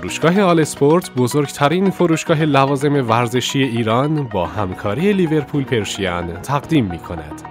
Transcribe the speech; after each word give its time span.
فروشگاه 0.00 0.40
آل 0.40 0.60
اسپورت 0.60 1.10
بزرگترین 1.14 1.90
فروشگاه 1.90 2.44
لوازم 2.44 3.08
ورزشی 3.08 3.62
ایران 3.62 4.28
با 4.28 4.46
همکاری 4.46 5.12
لیورپول 5.12 5.64
پرشیان 5.64 6.42
تقدیم 6.42 6.84
می 6.84 6.98
کند. 6.98 7.42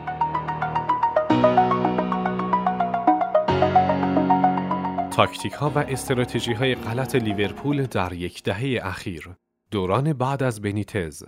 تاکتیک 5.12 5.54
ها 5.54 5.72
و 5.76 5.78
استراتژی 5.78 6.54
های 6.54 6.76
غلط 6.76 7.16
لیورپول 7.16 7.86
در 7.86 8.14
یک 8.14 8.44
دهه 8.44 8.80
اخیر 8.84 9.30
دوران 9.72 10.14
بعد 10.14 10.44
از 10.44 10.62
بنیتز 10.62 11.24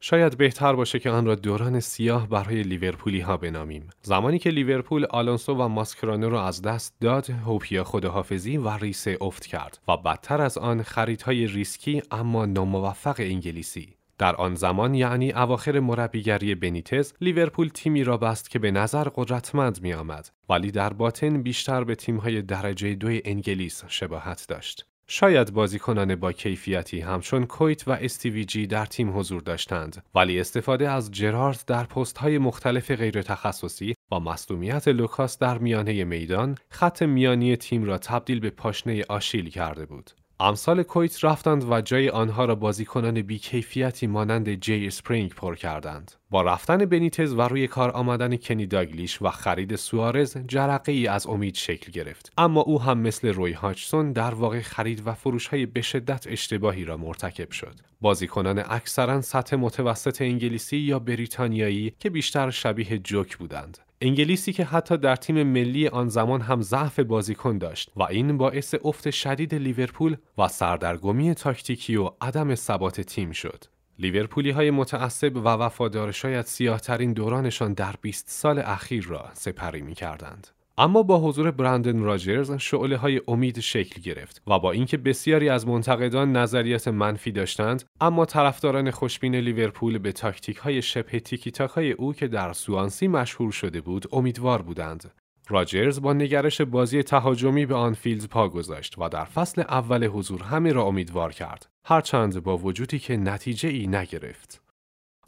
شاید 0.00 0.36
بهتر 0.36 0.72
باشه 0.72 0.98
که 0.98 1.10
آن 1.10 1.26
را 1.26 1.34
دوران 1.34 1.80
سیاه 1.80 2.28
برای 2.28 2.62
لیورپولی 2.62 3.20
ها 3.20 3.36
بنامیم. 3.36 3.90
زمانی 4.02 4.38
که 4.38 4.50
لیورپول 4.50 5.04
آلونسو 5.04 5.54
و 5.54 5.68
ماسکرانو 5.68 6.30
را 6.30 6.46
از 6.46 6.62
دست 6.62 6.94
داد، 7.00 7.30
هیپیا 7.30 7.84
خداحافظی 7.84 8.56
و 8.56 8.68
ریسه 8.68 9.18
افت 9.20 9.46
کرد 9.46 9.78
و 9.88 9.96
بدتر 9.96 10.40
از 10.40 10.58
آن 10.58 10.82
خریدهای 10.82 11.46
ریسکی 11.46 12.02
اما 12.10 12.46
ناموفق 12.46 13.16
انگلیسی. 13.18 13.94
در 14.18 14.36
آن 14.36 14.54
زمان 14.54 14.94
یعنی 14.94 15.32
اواخر 15.32 15.80
مربیگری 15.80 16.54
بنیتز 16.54 17.12
لیورپول 17.20 17.68
تیمی 17.68 18.04
را 18.04 18.16
بست 18.16 18.50
که 18.50 18.58
به 18.58 18.70
نظر 18.70 19.08
قدرتمند 19.14 19.82
می 19.82 19.94
آمد 19.94 20.30
ولی 20.48 20.70
در 20.70 20.92
باطن 20.92 21.42
بیشتر 21.42 21.84
به 21.84 21.94
تیم‌های 21.94 22.42
درجه 22.42 22.94
دوی 22.94 23.22
انگلیس 23.24 23.84
شباهت 23.88 24.46
داشت. 24.48 24.86
شاید 25.10 25.52
بازیکنان 25.52 26.16
با 26.16 26.32
کیفیتی 26.32 27.00
همچون 27.00 27.46
کویت 27.46 27.88
و 27.88 27.90
استیوی 27.90 28.44
جی 28.44 28.66
در 28.66 28.86
تیم 28.86 29.18
حضور 29.18 29.40
داشتند 29.40 30.04
ولی 30.14 30.40
استفاده 30.40 30.90
از 30.90 31.10
جرارد 31.10 31.64
در 31.66 31.84
پست 31.84 32.18
های 32.18 32.38
مختلف 32.38 32.90
غیر 32.90 33.22
تخصصی 33.22 33.94
و 34.12 34.20
مصدومیت 34.20 34.88
لوکاس 34.88 35.38
در 35.38 35.58
میانه 35.58 36.04
میدان 36.04 36.58
خط 36.70 37.02
میانی 37.02 37.56
تیم 37.56 37.84
را 37.84 37.98
تبدیل 37.98 38.40
به 38.40 38.50
پاشنه 38.50 39.04
آشیل 39.08 39.50
کرده 39.50 39.86
بود. 39.86 40.10
امثال 40.40 40.82
کویت 40.82 41.24
رفتند 41.24 41.70
و 41.70 41.80
جای 41.80 42.08
آنها 42.08 42.44
را 42.44 42.54
بازیکنان 42.54 43.22
بیکیفیتی 43.22 44.06
مانند 44.06 44.54
جی 44.54 44.86
اسپرینگ 44.86 45.30
پر 45.30 45.54
کردند. 45.54 46.12
با 46.30 46.42
رفتن 46.42 46.76
بنیتز 46.76 47.32
و 47.32 47.40
روی 47.40 47.66
کار 47.66 47.90
آمدن 47.90 48.36
کنی 48.36 48.66
داگلیش 48.66 49.22
و 49.22 49.30
خرید 49.30 49.76
سوارز 49.76 50.36
جرقه 50.36 50.92
ای 50.92 51.06
از 51.06 51.26
امید 51.26 51.54
شکل 51.54 51.92
گرفت. 51.92 52.32
اما 52.38 52.60
او 52.60 52.82
هم 52.82 52.98
مثل 52.98 53.28
روی 53.28 53.52
هاجسون 53.52 54.12
در 54.12 54.34
واقع 54.34 54.60
خرید 54.60 55.06
و 55.06 55.14
فروش 55.14 55.46
های 55.46 55.66
به 55.66 55.82
شدت 55.82 56.26
اشتباهی 56.28 56.84
را 56.84 56.96
مرتکب 56.96 57.50
شد. 57.50 57.74
بازیکنان 58.00 58.62
اکثرا 58.68 59.20
سطح 59.20 59.56
متوسط 59.56 60.22
انگلیسی 60.22 60.76
یا 60.76 60.98
بریتانیایی 60.98 61.94
که 61.98 62.10
بیشتر 62.10 62.50
شبیه 62.50 62.98
جوک 62.98 63.36
بودند. 63.36 63.78
انگلیسی 64.00 64.52
که 64.52 64.64
حتی 64.64 64.96
در 64.96 65.16
تیم 65.16 65.42
ملی 65.42 65.88
آن 65.88 66.08
زمان 66.08 66.40
هم 66.40 66.62
ضعف 66.62 67.00
بازیکن 67.00 67.58
داشت 67.58 67.92
و 67.96 68.02
این 68.02 68.38
باعث 68.38 68.74
افت 68.84 69.10
شدید 69.10 69.54
لیورپول 69.54 70.16
و 70.38 70.48
سردرگمی 70.48 71.34
تاکتیکی 71.34 71.96
و 71.96 72.10
عدم 72.20 72.54
ثبات 72.54 73.00
تیم 73.00 73.32
شد. 73.32 73.64
لیورپولی 73.98 74.50
های 74.50 74.70
متعصب 74.70 75.36
و 75.36 75.48
وفادار 75.48 76.12
شاید 76.12 76.46
سیاهترین 76.46 77.12
دورانشان 77.12 77.72
در 77.72 77.94
20 78.02 78.28
سال 78.28 78.58
اخیر 78.58 79.04
را 79.04 79.30
سپری 79.32 79.82
می 79.82 79.94
کردند. 79.94 80.48
اما 80.80 81.02
با 81.02 81.18
حضور 81.18 81.50
برندن 81.50 81.98
راجرز 81.98 82.52
شعله 82.52 82.96
های 82.96 83.20
امید 83.28 83.60
شکل 83.60 84.00
گرفت 84.00 84.42
و 84.46 84.58
با 84.58 84.72
اینکه 84.72 84.96
بسیاری 84.96 85.48
از 85.48 85.68
منتقدان 85.68 86.36
نظریات 86.36 86.88
منفی 86.88 87.32
داشتند 87.32 87.84
اما 88.00 88.24
طرفداران 88.24 88.90
خوشبین 88.90 89.34
لیورپول 89.34 89.98
به 89.98 90.12
تاکتیک 90.12 90.56
های 90.56 90.82
شبه 90.82 91.20
تیکی 91.20 91.50
تاکای 91.50 91.92
او 91.92 92.12
که 92.12 92.28
در 92.28 92.52
سوانسی 92.52 93.08
مشهور 93.08 93.52
شده 93.52 93.80
بود 93.80 94.06
امیدوار 94.12 94.62
بودند. 94.62 95.10
راجرز 95.48 96.00
با 96.00 96.12
نگرش 96.12 96.60
بازی 96.60 97.02
تهاجمی 97.02 97.66
به 97.66 97.74
آنفیلد 97.74 98.28
پا 98.28 98.48
گذاشت 98.48 98.98
و 98.98 99.08
در 99.08 99.24
فصل 99.24 99.60
اول 99.60 100.06
حضور 100.06 100.42
همه 100.42 100.72
را 100.72 100.82
امیدوار 100.82 101.32
کرد 101.32 101.66
هرچند 101.84 102.42
با 102.42 102.58
وجودی 102.58 102.98
که 102.98 103.16
نتیجه 103.16 103.68
ای 103.68 103.86
نگرفت. 103.86 104.67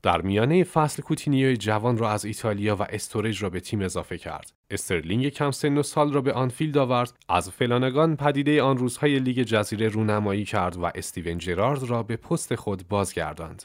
در 0.02 0.20
میانه 0.20 0.64
فصل 0.64 1.02
کوتینیوی 1.02 1.56
جوان 1.56 1.98
را 1.98 2.10
از 2.10 2.24
ایتالیا 2.24 2.76
و 2.76 2.82
استورج 2.82 3.42
را 3.42 3.50
به 3.50 3.60
تیم 3.60 3.80
اضافه 3.80 4.18
کرد. 4.18 4.52
استرلینگ 4.70 5.28
کم 5.28 5.50
سن 5.50 5.78
و 5.78 5.82
سال 5.82 6.12
را 6.12 6.20
به 6.20 6.32
آنفیلد 6.32 6.78
آورد، 6.78 7.12
از 7.28 7.50
فلانگان 7.50 8.16
پدیده 8.16 8.62
آن 8.62 8.78
روزهای 8.78 9.18
لیگ 9.18 9.42
جزیره 9.42 9.88
رونمایی 9.88 10.44
کرد 10.44 10.76
و 10.76 10.84
استیون 10.94 11.38
جرارد 11.38 11.82
را 11.82 12.02
به 12.02 12.16
پست 12.16 12.54
خود 12.54 12.88
بازگرداند. 12.88 13.62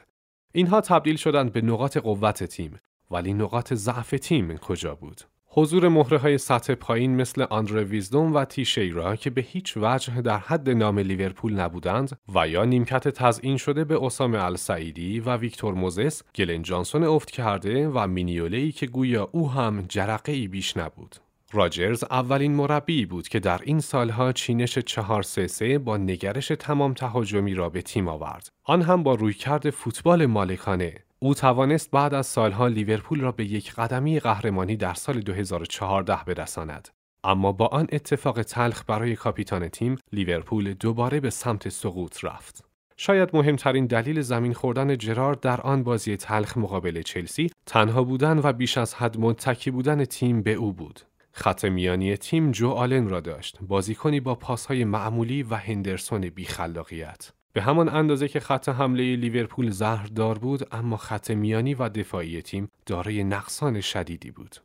اینها 0.53 0.81
تبدیل 0.81 1.15
شدند 1.15 1.51
به 1.53 1.61
نقاط 1.61 1.97
قوت 1.97 2.43
تیم، 2.43 2.79
ولی 3.11 3.33
نقاط 3.33 3.73
ضعف 3.73 4.09
تیم 4.09 4.57
کجا 4.57 4.95
بود؟ 4.95 5.21
حضور 5.57 5.87
مهره 5.87 6.17
های 6.17 6.37
سطح 6.37 6.75
پایین 6.75 7.15
مثل 7.15 7.45
آندره 7.49 7.83
ویزدوم 7.83 8.33
و 8.33 8.45
تیشیرا 8.45 9.15
که 9.15 9.29
به 9.29 9.41
هیچ 9.41 9.73
وجه 9.77 10.21
در 10.21 10.37
حد 10.37 10.69
نام 10.69 10.99
لیورپول 10.99 11.59
نبودند 11.59 12.19
و 12.35 12.47
یا 12.47 12.65
نیمکت 12.65 13.07
تزئین 13.07 13.57
شده 13.57 13.83
به 13.83 14.03
اسام 14.03 14.35
السعیدی 14.35 15.19
و 15.19 15.37
ویکتور 15.37 15.73
موزس 15.73 16.23
گلن 16.35 16.61
جانسون 16.61 17.03
افت 17.03 17.31
کرده 17.31 17.89
و 17.89 18.07
مینیولی 18.07 18.71
که 18.71 18.85
گویا 18.85 19.29
او 19.31 19.51
هم 19.51 19.85
جرقه 19.89 20.31
ای 20.31 20.47
بیش 20.47 20.77
نبود. 20.77 21.15
راجرز 21.53 22.03
اولین 22.03 22.55
مربی 22.55 23.05
بود 23.05 23.27
که 23.27 23.39
در 23.39 23.61
این 23.63 23.79
سالها 23.79 24.31
چینش 24.31 24.79
4 24.79 25.21
3 25.23 25.79
با 25.79 25.97
نگرش 25.97 26.47
تمام 26.47 26.93
تهاجمی 26.93 27.53
را 27.53 27.69
به 27.69 27.81
تیم 27.81 28.07
آورد. 28.07 28.49
آن 28.63 28.81
هم 28.81 29.03
با 29.03 29.15
رویکرد 29.15 29.69
فوتبال 29.69 30.25
مالکانه 30.25 30.93
او 31.25 31.33
توانست 31.33 31.91
بعد 31.91 32.13
از 32.13 32.25
سالها 32.25 32.67
لیورپول 32.67 33.21
را 33.21 33.31
به 33.31 33.45
یک 33.45 33.73
قدمی 33.73 34.19
قهرمانی 34.19 34.77
در 34.77 34.93
سال 34.93 35.19
2014 35.19 36.19
برساند. 36.27 36.89
اما 37.23 37.51
با 37.51 37.67
آن 37.67 37.87
اتفاق 37.91 38.43
تلخ 38.43 38.83
برای 38.87 39.15
کاپیتان 39.15 39.67
تیم، 39.69 39.97
لیورپول 40.13 40.73
دوباره 40.73 41.19
به 41.19 41.29
سمت 41.29 41.69
سقوط 41.69 42.23
رفت. 42.23 42.63
شاید 42.97 43.29
مهمترین 43.33 43.85
دلیل 43.85 44.21
زمین 44.21 44.53
خوردن 44.53 44.97
جرارد 44.97 45.39
در 45.39 45.61
آن 45.61 45.83
بازی 45.83 46.17
تلخ 46.17 46.57
مقابل 46.57 47.01
چلسی 47.01 47.51
تنها 47.65 48.03
بودن 48.03 48.39
و 48.43 48.53
بیش 48.53 48.77
از 48.77 48.95
حد 48.95 49.19
متکی 49.19 49.71
بودن 49.71 50.05
تیم 50.05 50.41
به 50.41 50.53
او 50.53 50.73
بود. 50.73 50.99
خط 51.31 51.65
میانی 51.65 52.17
تیم 52.17 52.51
جو 52.51 52.69
آلن 52.69 53.09
را 53.09 53.19
داشت، 53.19 53.57
بازیکنی 53.61 54.19
با 54.19 54.35
پاسهای 54.35 54.83
معمولی 54.83 55.43
و 55.43 55.55
هندرسون 55.55 56.29
بیخلاقیت. 56.29 57.31
به 57.55 57.61
همان 57.61 57.89
اندازه 57.89 58.27
که 58.27 58.39
خط 58.39 58.69
حمله 58.69 59.15
لیورپول 59.15 59.69
زهردار 59.69 60.37
بود 60.37 60.67
اما 60.71 60.97
خط 60.97 61.31
میانی 61.31 61.73
و 61.73 61.89
دفاعی 61.89 62.41
تیم 62.41 62.69
دارای 62.85 63.23
نقصان 63.23 63.81
شدیدی 63.81 64.31
بود. 64.31 64.55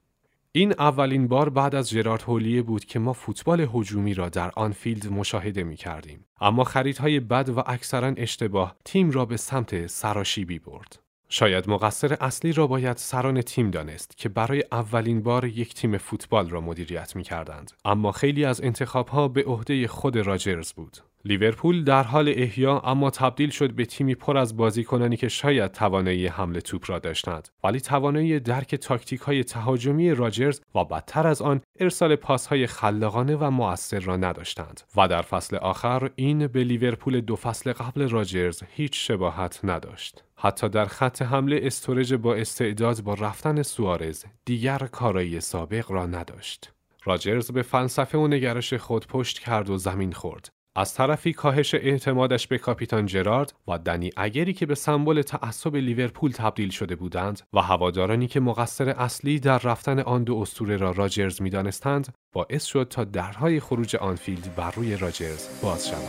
این 0.53 0.75
اولین 0.79 1.29
بار 1.29 1.51
بعد 1.51 1.75
از 1.75 1.91
جرارد 1.91 2.23
هولیه 2.23 2.63
بود 2.63 2.85
که 2.85 2.99
ما 2.99 3.13
فوتبال 3.13 3.69
هجومی 3.75 4.15
را 4.15 4.29
در 4.29 4.51
آنفیلد 4.57 5.13
مشاهده 5.13 5.63
می 5.63 5.77
کردیم. 5.77 6.25
اما 6.41 6.65
خریدهای 6.65 7.21
بد 7.21 7.49
و 7.49 7.63
اکثرا 7.67 8.15
اشتباه 8.17 8.77
تیم 8.85 9.11
را 9.11 9.25
به 9.25 9.37
سمت 9.37 9.87
سراشیبی 9.87 10.59
برد. 10.59 10.99
شاید 11.29 11.71
مقصر 11.71 12.17
اصلی 12.21 12.53
را 12.53 12.67
باید 12.67 12.97
سران 12.97 13.43
تیم 13.43 13.71
دانست 13.71 14.17
که 14.17 14.29
برای 14.29 14.65
اولین 14.73 15.23
بار 15.23 15.45
یک 15.45 15.75
تیم 15.75 15.99
فوتبال 15.99 16.51
را 16.51 16.61
مدیریت 16.61 17.17
می 17.17 17.23
کردند. 17.23 17.73
اما 17.85 18.13
خیلی 18.13 18.45
از 18.45 18.61
انتخابها 18.61 19.29
به 19.29 19.45
عهده 19.45 19.89
خود 19.89 20.17
راجرز 20.17 20.73
بود. 20.73 21.10
لیورپول 21.25 21.85
در 21.85 22.03
حال 22.03 22.33
احیا 22.37 22.79
اما 22.79 23.11
تبدیل 23.11 23.51
شد 23.51 23.73
به 23.73 23.85
تیمی 23.85 24.15
پر 24.15 24.39
از 24.39 24.57
بازیکنانی 24.57 25.17
که 25.17 25.29
شاید 25.29 25.73
توانایی 25.73 26.27
حمل 26.27 26.61
توپ 26.61 26.91
را 26.91 26.99
داشتند. 26.99 27.49
ولی 27.65 27.81
توانایی 27.81 28.41
درک 28.41 28.75
تاکتیک 28.75 29.21
های 29.21 29.45
تهاجمی 29.45 30.15
راجرز 30.15 30.61
و 30.75 30.85
بدتر 30.85 31.27
از 31.27 31.43
آن 31.43 31.61
ارسال 31.81 32.17
پاس 32.17 32.47
های 32.47 32.67
خلاقانه 32.67 33.37
و 33.37 33.51
مؤثر 33.51 34.01
را 34.01 34.17
نداشتند. 34.17 34.81
و 34.97 35.09
در 35.09 35.23
فصل 35.23 35.57
آخر 35.57 36.11
این 36.17 36.47
به 36.47 36.65
لیورپول 36.65 37.21
دو 37.21 37.37
فصل 37.37 37.73
قبل 37.73 38.09
راجرز 38.09 38.63
هیچ 38.77 39.09
شباهت 39.09 39.61
نداشت. 39.65 40.25
حتی 40.37 40.69
در 40.69 40.87
خط 40.87 41.23
حمله 41.23 41.61
استورج 41.63 42.15
با 42.15 42.35
استعداد 42.35 43.01
با 43.01 43.15
رفتن 43.15 43.63
سوارز 43.63 44.25
دیگر 44.45 44.79
کارایی 44.79 45.41
سابق 45.41 45.91
را 45.91 46.07
نداشت. 46.07 46.73
راجرز 47.05 47.51
به 47.51 47.63
فلسفه 47.63 48.19
و 48.19 48.29
نگرش 48.29 48.75
خود 48.75 49.07
پشت 49.07 49.39
کرد 49.39 49.71
و 49.71 49.77
زمین 49.77 50.13
خورد. 50.13 50.51
از 50.77 50.95
طرفی 50.95 51.33
کاهش 51.33 51.75
اعتمادش 51.75 52.47
به 52.47 52.59
کاپیتان 52.59 53.07
جرارد 53.07 53.53
و 53.69 53.79
دنی 53.79 54.11
اگری 54.17 54.53
که 54.53 54.67
به 54.67 54.75
سمبل 54.75 55.23
تعصب 55.23 55.77
لیورپول 55.77 56.31
تبدیل 56.31 56.71
شده 56.71 56.97
بودند 56.97 57.41
و 57.53 57.61
هوادارانی 57.61 58.27
که 58.27 58.41
مقصر 58.41 58.89
اصلی 58.89 59.41
در 59.41 59.59
رفتن 59.59 59.99
آن 59.99 60.25
دو 60.25 60.37
اسطوره 60.37 60.77
را 60.77 60.91
راجرز 60.91 61.43
می‌دانستند 61.43 62.15
باعث 62.33 62.65
شد 62.65 62.87
تا 62.91 63.05
درهای 63.05 63.61
خروج 63.61 63.97
آنفیلد 63.97 64.55
بر 64.57 64.71
روی 64.71 64.97
راجرز 64.97 65.49
باز 65.63 65.89
شوند. 65.89 66.01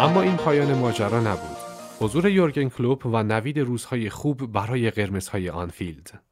اما 0.00 0.22
این 0.22 0.36
پایان 0.36 0.74
ماجرا 0.74 1.20
نبود. 1.20 1.73
حضور 2.00 2.28
یورگن 2.28 2.68
کلوپ 2.68 3.06
و 3.06 3.22
نوید 3.22 3.58
روزهای 3.58 4.10
خوب 4.10 4.52
برای 4.52 4.90
قرمزهای 4.90 5.50
آنفیلد. 5.50 6.22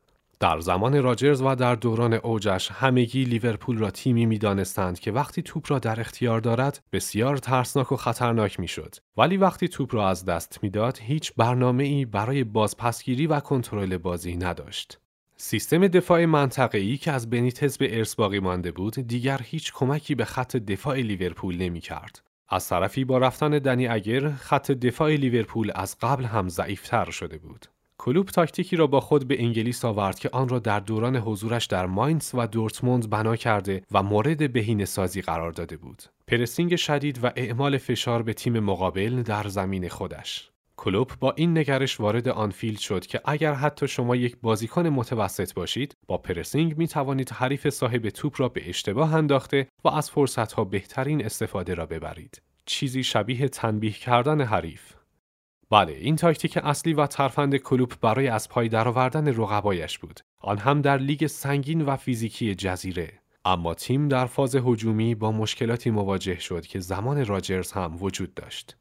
در 0.41 0.61
زمان 0.61 1.03
راجرز 1.03 1.43
و 1.43 1.55
در 1.55 1.75
دوران 1.75 2.15
اوجش 2.15 2.71
همگی 2.71 3.25
لیورپول 3.25 3.79
را 3.79 3.91
تیمی 3.91 4.27
می‌دانستند 4.27 5.01
که 5.01 5.13
وقتی 5.13 5.43
توپ 5.43 5.65
را 5.69 5.79
در 5.79 6.01
اختیار 6.01 6.41
دارد 6.41 6.83
بسیار 6.93 7.37
ترسناک 7.37 7.93
و 7.93 7.97
خطرناک 7.97 8.61
می‌شد. 8.61 8.95
ولی 9.17 9.37
وقتی 9.37 9.69
توپ 9.69 9.95
را 9.95 10.09
از 10.09 10.25
دست 10.25 10.59
می‌داد 10.63 10.99
هیچ 11.03 11.33
برنامه 11.37 11.85
ای 11.85 12.05
برای 12.05 12.45
بازپسگیری 12.45 13.27
و 13.27 13.41
کنترل 13.41 13.97
بازی 13.97 14.37
نداشت. 14.37 14.99
سیستم 15.37 15.89
دفاع 15.89 16.25
منطقه‌ای 16.25 16.97
که 16.97 17.13
از 17.13 17.31
بنیتز 17.31 17.79
به 17.79 17.99
ارث 17.99 18.15
باقی 18.15 18.41
مانده 18.41 18.73
بود 18.73 18.95
دیگر 18.95 19.41
هیچ 19.45 19.73
کمکی 19.73 20.15
به 20.15 20.25
خط 20.25 20.57
دفاع 20.57 20.97
لیورپول 20.97 21.57
نمی 21.57 21.81
کرد. 21.81 22.23
از 22.53 22.69
طرفی 22.69 23.05
با 23.05 23.19
رفتن 23.19 23.51
دنی 23.51 23.87
اگر 23.87 24.31
خط 24.31 24.71
دفاع 24.71 25.15
لیورپول 25.17 25.73
از 25.75 25.97
قبل 26.01 26.25
هم 26.25 26.49
ضعیفتر 26.49 27.11
شده 27.11 27.39
بود. 27.39 27.67
کلوب 27.99 28.27
تاکتیکی 28.27 28.77
را 28.77 28.87
با 28.87 29.01
خود 29.01 29.29
به 29.29 29.43
انگلیس 29.43 29.85
آورد 29.85 30.19
که 30.19 30.31
آن 30.33 30.49
را 30.49 30.59
در 30.59 30.81
دوران 30.81 31.17
حضورش 31.17 31.67
در 31.67 31.87
ماینز 31.87 32.31
و 32.35 32.47
دورتموند 32.47 33.11
بنا 33.11 33.37
کرده 33.37 33.83
و 33.93 34.03
مورد 34.03 34.53
بهینه 34.53 34.85
سازی 34.85 35.23
قرار 35.23 35.53
داده 35.53 35.77
بود. 35.77 36.03
پرسینگ 36.27 36.77
شدید 36.77 37.25
و 37.25 37.31
اعمال 37.37 37.79
فشار 37.79 38.23
به 38.23 38.35
تیم 38.35 38.61
مقابل 38.61 39.23
در 39.23 39.49
زمین 39.49 39.89
خودش. 39.89 40.52
کلوب 40.83 41.11
با 41.21 41.33
این 41.37 41.59
نگرش 41.59 42.01
وارد 42.01 42.29
آنفیلد 42.29 42.79
شد 42.79 43.07
که 43.07 43.21
اگر 43.25 43.55
حتی 43.55 43.89
شما 43.89 44.17
یک 44.17 44.37
بازیکن 44.43 44.87
متوسط 44.87 45.55
باشید 45.55 45.97
با 46.07 46.19
پرسینگ 46.19 46.79
می 46.79 46.89
توانید 46.89 47.31
حریف 47.31 47.69
صاحب 47.69 48.09
توپ 48.09 48.41
را 48.41 48.49
به 48.49 48.69
اشتباه 48.69 49.15
انداخته 49.15 49.69
و 49.85 49.89
از 49.89 50.11
فرصتها 50.11 50.65
بهترین 50.65 51.25
استفاده 51.25 51.75
را 51.75 51.87
ببرید. 51.87 52.43
چیزی 52.67 53.03
شبیه 53.03 53.49
تنبیه 53.49 53.93
کردن 53.93 54.41
حریف. 54.41 54.93
بله 55.71 55.93
این 55.93 56.17
تاکتیک 56.17 56.57
اصلی 56.57 56.93
و 56.93 57.07
ترفند 57.07 57.57
کلوب 57.57 57.93
برای 58.01 58.29
از 58.29 58.49
پای 58.49 58.69
درآوردن 58.69 59.29
رقبایش 59.29 59.99
بود 59.99 60.21
آن 60.41 60.59
هم 60.59 60.81
در 60.81 60.99
لیگ 60.99 61.27
سنگین 61.27 61.83
و 61.83 61.97
فیزیکی 61.97 62.55
جزیره 62.55 63.13
اما 63.45 63.75
تیم 63.75 64.09
در 64.09 64.27
فاز 64.27 64.57
هجومی 64.57 65.15
با 65.15 65.33
مشکلاتی 65.33 65.91
مواجه 65.91 66.39
شد 66.39 66.67
که 66.67 66.81
زمان 66.81 67.27
راجرز 67.27 67.73
هم 67.73 68.03
وجود 68.03 68.35
داشت 68.35 68.77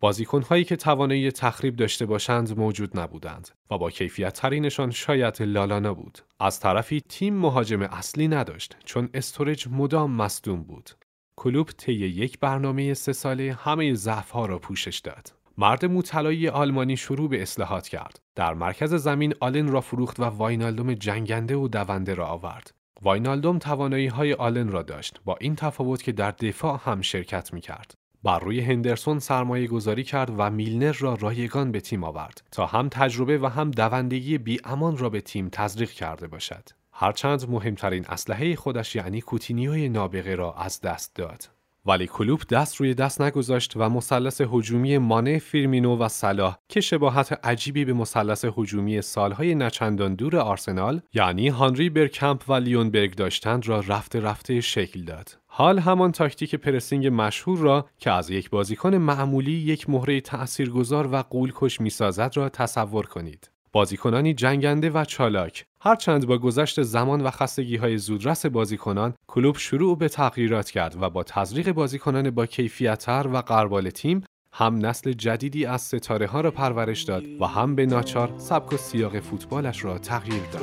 بازیکنهایی 0.00 0.64
که 0.64 0.76
توانایی 0.76 1.30
تخریب 1.30 1.76
داشته 1.76 2.06
باشند 2.06 2.58
موجود 2.58 3.00
نبودند 3.00 3.48
و 3.70 3.78
با 3.78 3.90
کیفیت 3.90 4.32
ترینشان 4.32 4.90
شاید 4.90 5.42
لالانا 5.42 5.94
بود. 5.94 6.18
از 6.40 6.60
طرفی 6.60 7.00
تیم 7.08 7.34
مهاجم 7.34 7.82
اصلی 7.82 8.28
نداشت 8.28 8.76
چون 8.84 9.08
استورج 9.14 9.68
مدام 9.70 10.10
مصدوم 10.10 10.62
بود. 10.62 10.90
کلوب 11.36 11.70
طی 11.70 11.92
یک 11.92 12.38
برنامه 12.38 12.94
سه 12.94 13.12
ساله 13.12 13.58
همه 13.60 13.94
ضعفها 13.94 14.46
را 14.46 14.58
پوشش 14.58 14.98
داد. 14.98 15.32
مرد 15.58 15.84
موطلایی 15.84 16.48
آلمانی 16.48 16.96
شروع 16.96 17.28
به 17.28 17.42
اصلاحات 17.42 17.88
کرد. 17.88 18.20
در 18.34 18.54
مرکز 18.54 18.94
زمین 18.94 19.34
آلن 19.40 19.68
را 19.68 19.80
فروخت 19.80 20.20
و 20.20 20.24
واینالدوم 20.24 20.94
جنگنده 20.94 21.56
و 21.56 21.68
دونده 21.68 22.14
را 22.14 22.26
آورد. 22.26 22.74
واینالدوم 23.02 23.58
توانایی 23.58 24.06
های 24.06 24.34
آلن 24.34 24.68
را 24.68 24.82
داشت 24.82 25.20
با 25.24 25.36
این 25.40 25.56
تفاوت 25.56 26.02
که 26.02 26.12
در 26.12 26.30
دفاع 26.30 26.80
هم 26.84 27.00
شرکت 27.00 27.52
می 27.52 27.60
کرد. 27.60 27.94
بر 28.22 28.38
روی 28.38 28.60
هندرسون 28.60 29.18
سرمایه 29.18 29.66
گذاری 29.66 30.04
کرد 30.04 30.32
و 30.38 30.50
میلنر 30.50 30.92
را 30.92 31.14
رایگان 31.14 31.72
به 31.72 31.80
تیم 31.80 32.04
آورد 32.04 32.42
تا 32.52 32.66
هم 32.66 32.88
تجربه 32.88 33.38
و 33.38 33.46
هم 33.46 33.70
دوندگی 33.70 34.38
بی 34.38 34.60
امان 34.64 34.98
را 34.98 35.10
به 35.10 35.20
تیم 35.20 35.48
تزریق 35.52 35.90
کرده 35.90 36.26
باشد. 36.26 36.68
هرچند 36.92 37.50
مهمترین 37.50 38.06
اسلحه 38.06 38.56
خودش 38.56 38.96
یعنی 38.96 39.20
کوتینیوی 39.20 39.88
نابغه 39.88 40.34
را 40.34 40.52
از 40.52 40.80
دست 40.80 41.14
داد. 41.14 41.57
ولی 41.88 42.06
کلوب 42.06 42.40
دست 42.50 42.76
روی 42.76 42.94
دست 42.94 43.20
نگذاشت 43.20 43.72
و 43.76 43.88
مثلث 43.88 44.40
هجومی 44.52 44.98
مانه 44.98 45.38
فیرمینو 45.38 45.96
و 45.96 46.08
صلاح 46.08 46.58
که 46.68 46.80
شباهت 46.80 47.40
عجیبی 47.46 47.84
به 47.84 47.92
مثلث 47.92 48.44
هجومی 48.56 49.02
سالهای 49.02 49.54
نچندان 49.54 50.14
دور 50.14 50.36
آرسنال 50.36 51.00
یعنی 51.14 51.48
هانری 51.48 51.90
برکمپ 51.90 52.44
و 52.48 52.54
لیونگبرگ 52.54 53.14
داشتند 53.14 53.68
را 53.68 53.80
رفته 53.80 54.20
رفته 54.20 54.60
شکل 54.60 55.04
داد. 55.04 55.38
حال 55.46 55.78
همان 55.78 56.12
تاکتیک 56.12 56.54
پرسینگ 56.54 57.06
مشهور 57.06 57.58
را 57.58 57.86
که 57.98 58.10
از 58.10 58.30
یک 58.30 58.50
بازیکن 58.50 58.94
معمولی 58.94 59.52
یک 59.52 59.90
مهره 59.90 60.20
تأثیرگذار 60.20 61.08
و 61.12 61.16
غول‌کش 61.16 61.80
می‌سازد 61.80 62.32
را 62.34 62.48
تصور 62.48 63.06
کنید. 63.06 63.50
بازیکنانی 63.78 64.34
جنگنده 64.34 64.90
و 64.90 65.04
چالاک 65.04 65.64
هرچند 65.80 66.26
با 66.26 66.38
گذشت 66.38 66.82
زمان 66.82 67.20
و 67.20 67.30
خستگی 67.30 67.76
های 67.76 67.98
زودرس 67.98 68.46
بازیکنان 68.46 69.14
کلوب 69.28 69.56
شروع 69.56 69.98
به 69.98 70.08
تغییرات 70.08 70.70
کرد 70.70 71.02
و 71.02 71.10
با 71.10 71.22
تزریق 71.22 71.72
بازیکنان 71.72 72.30
با 72.30 72.46
کیفیتتر 72.46 73.26
و 73.32 73.36
غربال 73.36 73.90
تیم 73.90 74.24
هم 74.52 74.86
نسل 74.86 75.12
جدیدی 75.12 75.66
از 75.66 75.82
ستاره 75.82 76.26
ها 76.26 76.40
را 76.40 76.50
پرورش 76.50 77.02
داد 77.02 77.24
و 77.40 77.46
هم 77.46 77.74
به 77.74 77.86
ناچار 77.86 78.34
سبک 78.38 78.72
و 78.72 78.76
سیاق 78.76 79.20
فوتبالش 79.20 79.84
را 79.84 79.98
تغییر 79.98 80.42
داد. 80.52 80.62